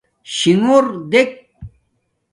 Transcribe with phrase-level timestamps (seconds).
[0.35, 1.31] شِݣݸر دݵک.